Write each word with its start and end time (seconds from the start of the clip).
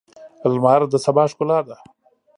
لمر 0.51 0.81
د 0.91 0.95
سبا 1.05 1.23
ښکلا 1.31 1.59
ده. 1.67 1.75